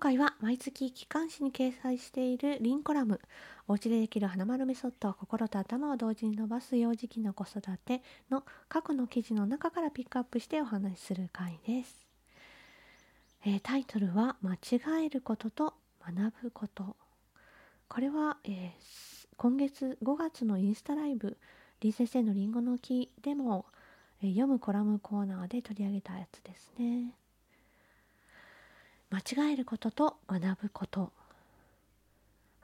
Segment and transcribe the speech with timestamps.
[0.00, 3.20] 回は毎月機関誌に掲載しているリンコラム。
[3.68, 12.06] お家でできる花丸メソッド心と頭を同時に伸ばす幼児期の子育ての過去の記事の中からピックアップしてお話しする回です。
[13.44, 16.96] えー、タイトルは「間違えることと学ぶこと」
[17.88, 21.36] これは、えー、今月5月のインスタライブ
[21.82, 23.66] 林先生のりんごの木でも、
[24.22, 27.14] えー、読むコラムコーナーで取り上げたやつですね。
[29.10, 31.10] 間違えることと学ぶこと。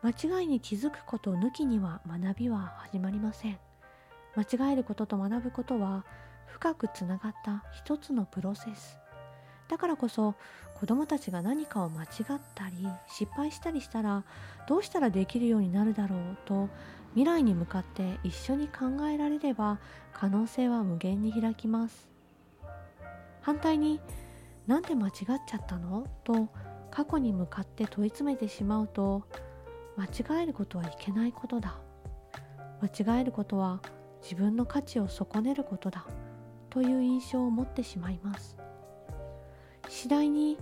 [0.00, 3.58] 間違いに気づくことを抜きには学びは始まりません。
[4.36, 6.04] 間違えることと学ぶことは
[6.46, 8.96] 深くつながった一つのプロセス。
[9.66, 10.36] だからこそ
[10.78, 14.22] 子どもたちが何かを間違ったり失敗したりしたら
[14.68, 16.68] どうしたらできるようになるだろうと
[17.14, 19.80] 未来に向かって一緒に考えられれば
[20.12, 22.08] 可能性は無限に開きます。
[23.40, 24.00] 反対に
[24.66, 25.12] なんで間違っ
[25.46, 26.06] ちゃったの？
[26.24, 26.48] と
[26.90, 29.22] 過去に向かって問い詰めてしまうと
[29.96, 31.78] 間違えることはいけないことだ。
[32.80, 33.80] 間違えることは
[34.22, 36.06] 自分の価値を損ねることだ。
[36.68, 38.58] という印象を持ってしまいます。
[39.88, 40.58] 次第に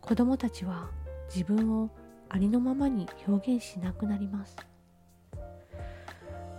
[0.00, 0.90] 子どもたちは
[1.34, 1.90] 自分を
[2.28, 4.56] ありのままに表現しなくなります。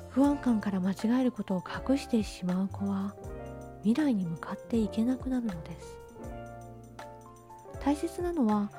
[0.09, 3.15] 不安感から間違えることを隠してしまう子は
[3.83, 6.00] 未来に向かっていけなくなるのです。
[7.83, 8.71] 大切なのは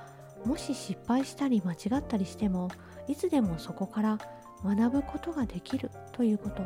[0.44, 2.70] もし失敗したり間違ったりしても
[3.08, 4.18] いつでもそこから
[4.64, 6.62] 学ぶことができるということ。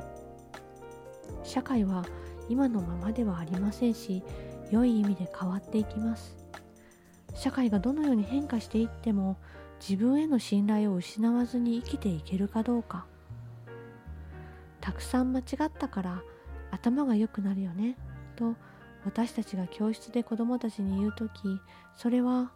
[1.43, 2.05] 社会は
[2.49, 4.23] 今のままではありませんし
[4.71, 6.37] 良い意味で変わっていきます。
[7.35, 9.37] 社会がどのように変化していっても
[9.81, 13.07] 自分への信頼を失わずに生きていけるかどうか。
[14.81, 16.23] たくさん間違ったから
[16.71, 17.97] 頭が良くなるよね
[18.37, 18.55] と
[19.07, 21.31] 私たちが教室で子どもたちに言う時
[21.97, 22.51] それは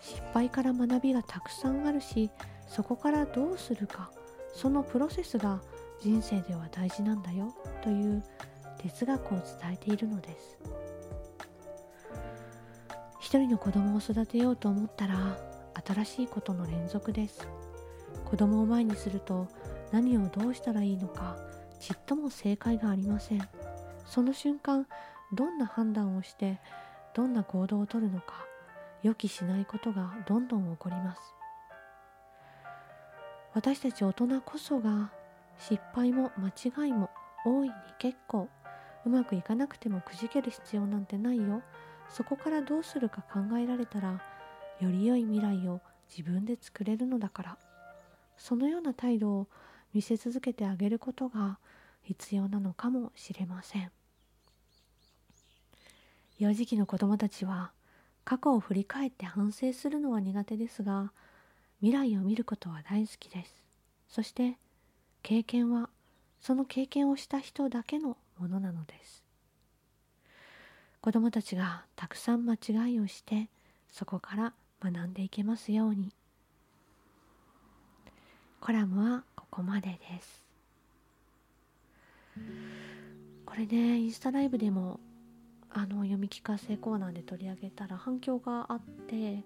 [0.00, 2.30] 失敗から学びがたくさんあるし
[2.68, 4.10] そこからどうするか
[4.54, 5.60] そのプロセスが
[6.00, 8.22] 人生では大事なんだよという
[8.78, 10.58] 哲学を伝えているのです。
[13.20, 15.38] 一人の子供を育てようと思ったら
[15.86, 17.46] 新しいことの連続です。
[18.24, 19.46] 子供を前にすると
[19.92, 21.36] 何をどうしたらいいのか
[21.78, 23.48] ちっとも正解がありません。
[24.06, 24.86] その瞬間
[25.32, 26.60] どんな判断をして
[27.14, 28.46] どんな行動をとるのか
[29.02, 31.22] 予期しないことがどんどん起こります。
[33.54, 35.10] 私たち大人こそが
[35.58, 36.48] 失敗も間
[36.86, 37.10] 違いも
[37.44, 38.48] 大いに結構
[39.04, 41.62] うまくいかなくてもくじける必要なんてないよ。
[42.08, 44.22] そこからどうするか考えられたら
[44.80, 47.58] より良い未来を自分で作れるのだから。
[48.36, 49.48] そのような態度を
[49.94, 51.58] 見せ続けてあげることが
[52.02, 53.92] 必要なのかもしれません。
[56.42, 57.70] 幼児期の子どもたちは
[58.24, 61.12] 過去を振り返って反省するのは苦手ですが
[61.80, 63.62] 未来を見ることは大好きです。
[64.08, 64.58] そして
[65.22, 65.88] 経験は
[66.40, 69.22] その経験をした人だけのものなのです。
[71.00, 73.48] 子どもたちがたくさん間違いをして
[73.92, 74.52] そこから
[74.82, 76.12] 学んでいけますように。
[78.60, 80.44] コラムはここまでです。
[83.46, 84.98] これねインスタライブでも
[85.74, 89.44] あの読み聞かせコーナーで取り上げたら反響があって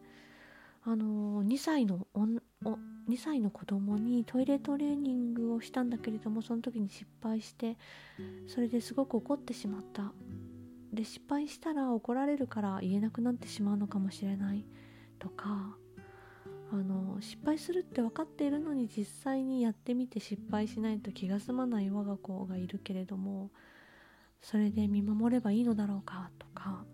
[0.85, 2.21] あの2歳のお
[2.69, 2.79] お
[3.09, 7.77] 2歳の子供にトイレトレーニングをしたんだけれどもその時に失敗して
[8.49, 10.13] それですごく怒ってしまった。
[10.93, 14.65] で失敗したら怒られるから言えなくなってしまうのかもしれない。
[15.19, 15.77] とか
[16.73, 23.51] あの失敗するって分かっているのに実際にやってみて失敗しないと気が済まない我が子がいるけれども
[24.41, 26.85] それで見守ればいいのだろうかとか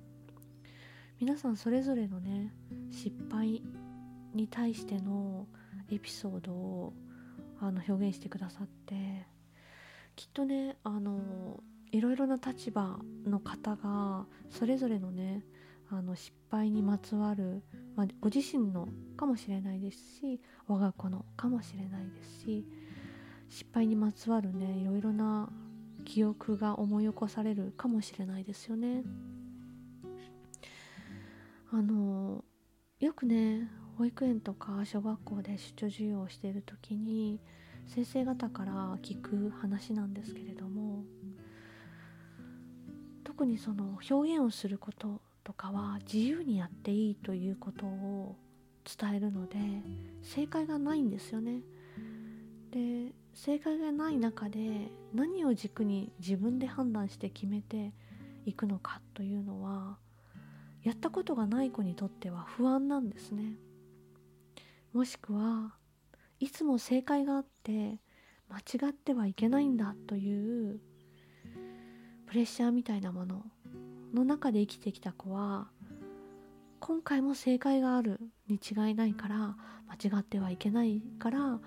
[1.20, 2.52] 皆さんそれぞれのね
[2.90, 3.62] 失敗
[4.34, 5.46] に対しての
[5.90, 6.94] エピソードを
[7.60, 9.26] あの表現してくださって
[10.16, 11.60] きっとねあの
[11.92, 15.44] いろいろな立場の方がそれぞれのね
[15.90, 17.62] あの失敗にまつわる、
[17.94, 22.66] まあ、ご自身のかもしれないですし我が子のかもしれないですし
[23.50, 25.50] 失敗にまつわるねいろいろな
[26.04, 29.02] 記憶が思い起こされるかもしれないですよね。
[31.70, 32.44] あの
[33.00, 37.40] よくね保育園とか小学校で出張授業をしている時に
[37.86, 41.04] 先生方から聞く話なんですけれども
[43.24, 48.36] 特にその表現をすることとかは自由にやっていいということを
[48.84, 49.56] 伝えるので
[50.22, 51.60] 正解がないんですよね。
[52.72, 57.92] で正解がない中で何を軸に自分で判断して決めて
[58.46, 59.98] いくのかというのは
[60.82, 63.56] やったことがない子にとっては不安なんですね。
[64.92, 65.74] もしくは
[66.40, 68.00] いつも正解があって
[68.48, 70.80] 間違ってはいけないんだという
[72.26, 73.44] プレッシャーみたいなもの
[74.12, 75.68] の中で生きてきた子は
[76.80, 79.56] 今回も正解があるに違いないから
[79.88, 81.60] 間違ってはいけないから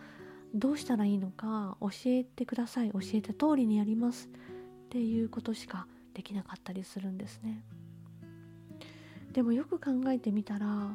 [0.56, 2.92] どうしたらいいのか教えてください。
[2.92, 7.62] 教えた通りにやりますっていうことしかできなかったりするんですね。
[9.34, 10.94] でもよく考えてみたら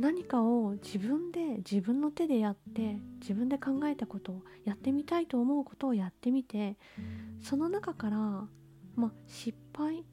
[0.00, 6.76] 何かを自分で自分の手でやって自分で考えたことをやってみたいと思うことをやってみて
[7.40, 8.16] その中から、
[8.96, 10.04] ま、失敗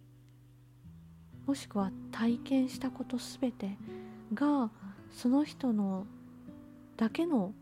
[1.47, 3.79] もしくは体験したこと全て
[4.35, 4.69] が
[5.09, 6.05] その人の
[6.95, 7.55] だけの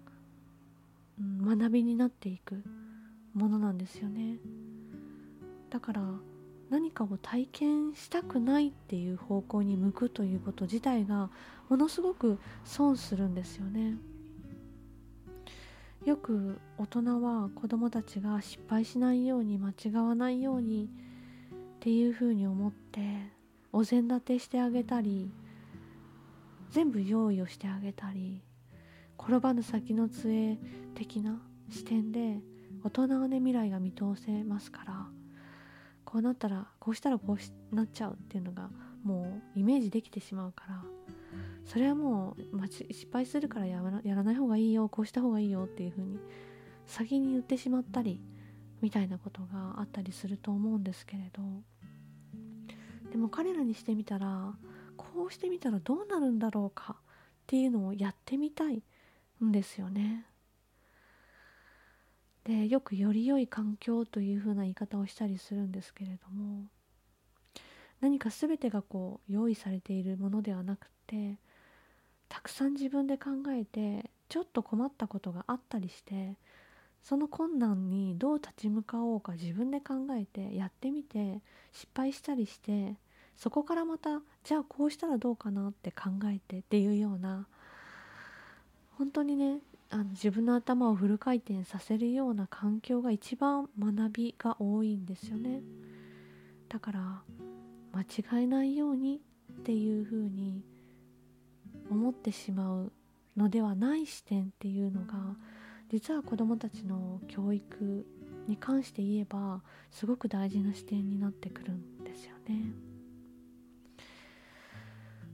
[1.20, 2.64] 学びになっていく
[3.34, 4.38] ものなんですよね。
[5.70, 6.02] だから
[6.70, 11.30] 何かを体験したくないっていう方向に向くということ自体が
[11.70, 13.96] ものすごく損するんですよね。
[16.06, 20.90] よく大人は子供たちが失敗しないように間違わないように
[21.56, 23.02] っていうふうに思って
[23.74, 25.30] お膳立てしてあげたり
[26.70, 28.42] 全部用意をしてあげたり
[29.20, 30.58] 転ばぬ先の杖
[30.96, 32.40] 的な視点で
[32.84, 35.08] 大人はね未来が見通せますから
[36.06, 38.70] こうなったらこうしたらこうしなっちゃうっていうのが
[39.04, 40.84] もうイメージできてしまうから
[41.66, 46.20] それはもう、ま、失敗するからやらやらない方がいいよこうした方がいいよっていう風に
[46.86, 48.22] 先に言ってしまったり
[48.82, 51.42] みたいなことがあったりすると思うんですけれど。
[53.12, 54.54] でも彼らにしてみたら
[54.96, 57.04] こうしてみたらどうなるんだろうかっ
[57.48, 58.84] ていうのをやってみたい
[59.44, 60.26] んですよね。
[62.44, 66.64] でよくより良い環境というふうな言い方をしたりするんですけれども
[68.00, 71.36] 何か全てがこう用意されているものではなくて
[72.30, 76.36] たくさん自分で考えてちょっと困ったことがあったりして
[77.04, 81.42] その困難にどう立ち向かおうか自分で考えてやってみて
[81.74, 82.96] 失敗したりして
[83.36, 87.48] そこからまたじゃあこうしたらどうかなって考えてっていうような
[88.98, 89.60] 本当にね
[89.92, 95.62] あの自分の頭をフル回転させるような環境が一番学びが多いんですよね
[96.68, 97.22] だから
[97.94, 99.22] 間違えないように
[99.60, 100.64] っていうふうに
[101.92, 102.92] 思ってしまう
[103.38, 105.14] のではない視点っていうのが
[105.90, 108.06] 実は子どもたちの教育
[108.48, 109.62] に関して言えば
[109.92, 112.72] すごく大事な視点になってくるんですよね。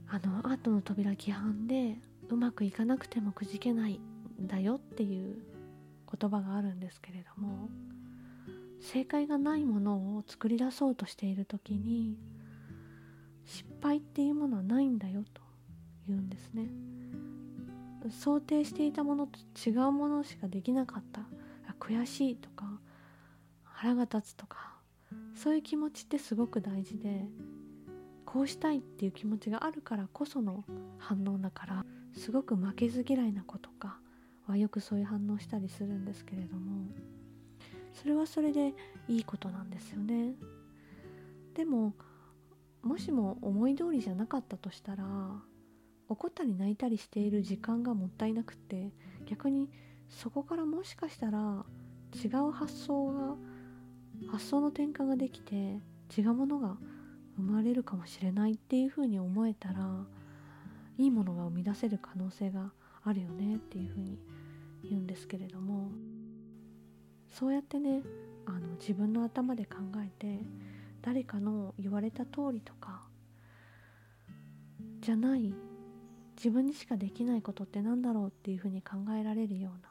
[0.06, 1.96] あのアートの扉規範で
[2.28, 4.00] うまくいかなくてもくじけない
[4.40, 5.36] んだよっていう
[6.18, 7.68] 言葉があるんですけれども
[8.80, 12.16] 正解がないものを作り出そうとしている時に
[13.44, 15.42] 失敗っていうものはないんだよと
[16.08, 16.68] 言うんですね。
[18.10, 21.22] 想定していたものと違うものしかできなかった
[21.80, 22.66] 悔しいとか
[23.62, 24.74] 腹が立つとか
[25.34, 27.26] そういう気持ちってすごく大事で
[28.24, 30.64] こうしたいっていう気持ちがあるからこその
[30.98, 33.98] 反応だからすごく負けず嫌いな子とか
[34.46, 36.86] はよくそういう反応したりするんですけれども
[37.92, 38.74] それはそれで
[39.08, 40.34] いいことなんですよね。
[41.54, 41.94] でも
[42.82, 45.04] もしも思い通りじゃなかったとしたら
[46.08, 48.92] 怒ったり泣いたりしている時間がもったいなくて
[49.24, 49.70] 逆に
[50.08, 51.64] そこからもしかしたら
[52.14, 53.36] 違う発想が
[54.30, 55.80] 発想の転換ができて
[56.16, 56.76] 違うものが
[57.36, 60.04] 生まれるかもしれないっていうふうに思えたら
[60.98, 62.72] いいものが生み出せる可能性が
[63.04, 64.18] あるよねっていうふうに
[64.82, 65.90] 言うんですけれども
[67.30, 68.02] そうやってね
[68.46, 70.38] あの自分の頭で考えて
[71.02, 73.02] 誰かの言われた通りとか
[75.00, 75.52] じゃない
[76.36, 79.88] 自分にしかできないことって何だろうっていうふうに考えられるような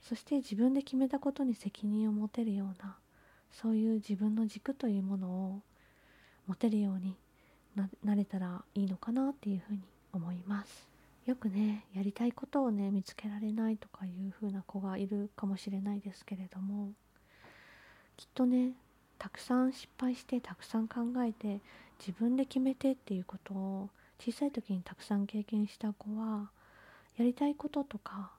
[0.00, 2.96] そして自分で決めたことに責任を持てるような
[3.50, 5.60] そういう自分の軸というものを
[6.46, 7.16] 持てるように
[8.04, 9.80] なれたらいいのかなっていうふうに
[10.12, 10.88] 思います。
[11.26, 16.90] よくねやりたいことをね見つけられないとかいう風な子がいるかもしれないですけれども
[18.16, 18.72] きっとね
[19.18, 21.60] たくさん失敗してたくさん考えて
[22.00, 26.50] 自分で決めてっていうことを小さい時にたくさん経験した子は
[27.16, 28.32] やりたいこととか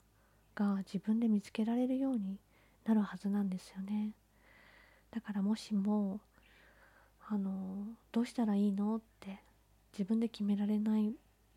[0.56, 2.38] が自分で見つけられるように
[2.86, 4.12] なるはずなんですよね。
[5.12, 6.20] だからもしも
[7.30, 9.40] あのどうしたらいいのって
[9.94, 11.14] 自分で決められない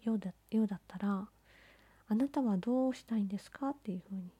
[0.06, 1.28] ようだようだったら
[2.08, 3.70] あなたはどうしたいんですか？
[3.70, 4.30] っていうふうに。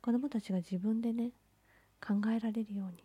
[0.00, 1.30] 子どもたちが自分でね
[2.00, 3.04] 考えられるように。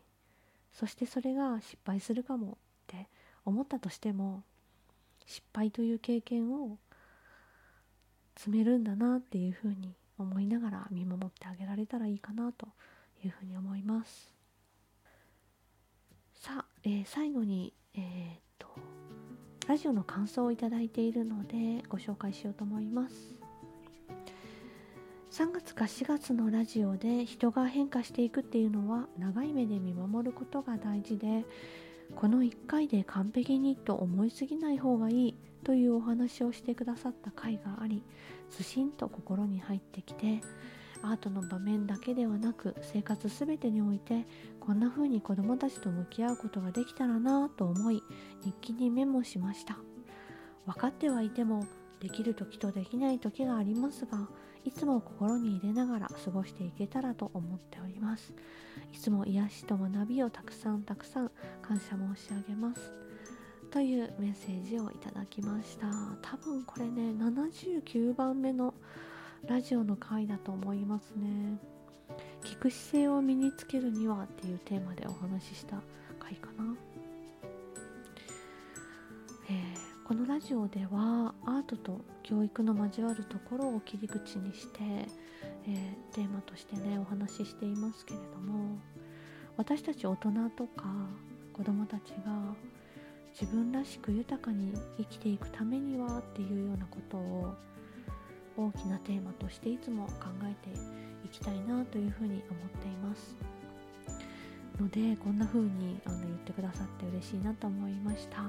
[0.74, 2.56] そしてそれが失敗するかもっ
[2.88, 3.08] て
[3.44, 4.44] 思ったとしても
[5.26, 6.78] 失敗という経験を
[8.36, 12.68] 積めるんだなっていうふうに思いながら見守ってあげられたらいいかなと
[13.24, 14.34] いうふうに思います。
[16.36, 18.68] さあ、えー、最後にえー、っと
[19.70, 23.36] ラジオの感想をいただいているのでご紹介しようと思います。
[25.30, 31.46] 3月か4月のラジオで人が変化していくっていうのは長い目で見守ることが大事で
[32.16, 38.02] この1回で完璧にと思いすぎない方がいいというお話をしてくださった回があり
[38.50, 40.42] ずしんと心に入ってきて
[41.02, 44.26] アートの場面だけではなく生活すべてにおいて
[44.60, 48.04] こんな風に子どもたちと向き合うことができたらなぁと思い
[48.44, 49.78] 日記にメモしました。
[50.66, 51.66] 分かってはいても
[52.00, 54.30] できる時とできない時がありますが
[54.66, 58.34] いつも心に入れながら過ごしていけたらと思っております。
[58.94, 62.92] いつも癒しと学びをたくさんたくさん感謝申し上げます。
[63.72, 65.88] というメッセージをいただきました。
[66.22, 68.74] 多分これね79番目の
[69.48, 71.58] ラジオの回だと思いますね。
[72.44, 75.78] 聞く姿勢を身につけるにはっていうテーマでお話しした
[76.20, 76.76] 回かな、
[79.50, 88.78] えー、このラジオではアートと教育の交わるところを切り口にして、えー、テーマとしてねお話ししていますけれども
[89.58, 90.86] 私たち大人とか
[91.54, 92.56] 子どもたちが
[93.40, 97.54] 自分らしく豊かに生きていくためにはっていうようなことを
[98.60, 100.78] 大きなテーマとしていつも考えて
[101.26, 102.44] いきたいなというふうに思っ
[102.82, 103.36] ています。
[104.80, 108.44] のでこんな風にあの言ってくださって嬉しいなと思いました。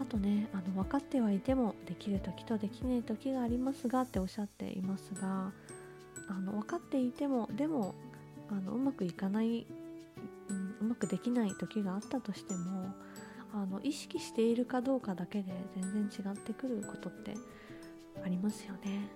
[0.00, 5.52] あとねあの分かってはいてもできる時とできない時がありますがっておっしゃっていますが
[6.28, 7.94] あの分かっていてもでも
[8.50, 9.66] あのうまくいかない、
[10.50, 12.92] うん、うまくできない時があったとしても
[13.54, 17.34] あの意識しているかどうかだけで全然違ってくることって
[18.26, 19.08] ありますよね。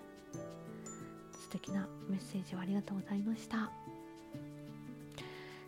[1.32, 3.72] 素敵なメッセージをありがとうございました。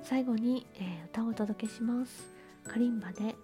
[0.04, 2.28] 最後に、えー、歌をお届けします。
[2.64, 3.34] カリンバで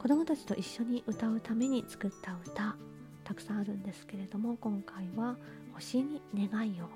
[0.00, 2.74] 子供たちと一緒に歌うために作った歌
[3.22, 5.36] たくさんあるんですけれども今回は
[5.72, 6.88] 星に願いを。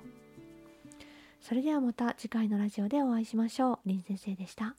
[1.39, 3.79] それではまた次回のラジオでお会いしましょう。
[3.85, 4.75] 林先生でした。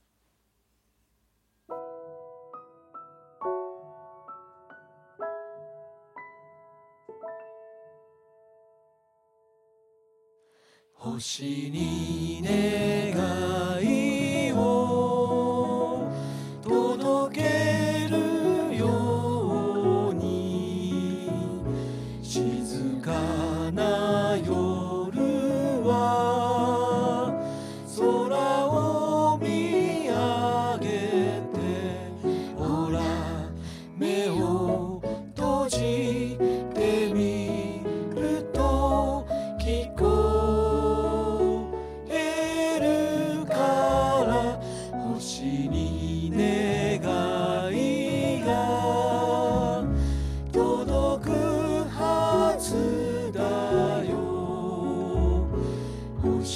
[11.28, 12.27] しに。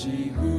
[0.02, 0.51] じ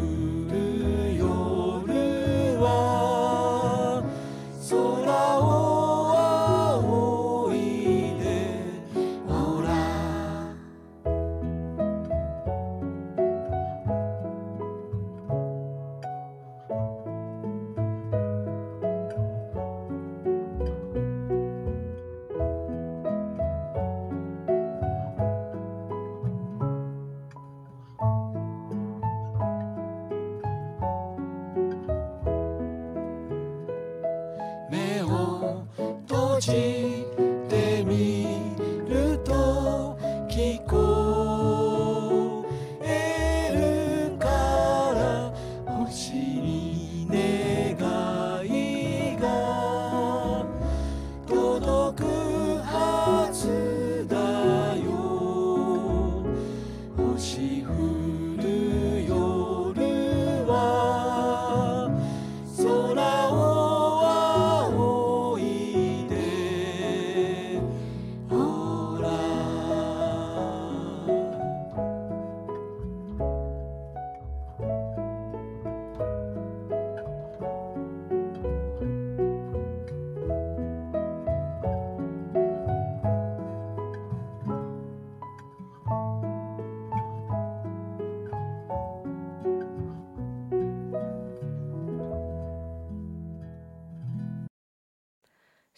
[36.45, 36.92] て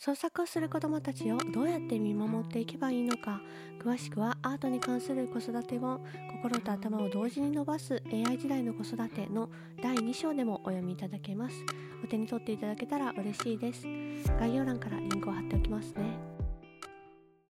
[0.06, 3.42] 創作をする子どもたちをどうやって見守っていけばいいのか。
[3.84, 6.00] 詳しくはアートに関する子育て本
[6.44, 9.50] 心と頭を同時に伸ばす AI 時代の子育ての
[9.82, 11.56] 第2章でもお読みいただけます。
[12.04, 13.88] お手に取っていただけたら嬉しいです。
[14.40, 16.25] 概要欄からリンクを貼っておきますね。